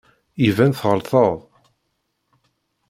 [0.47, 1.35] Iban tɣelṭeḍ.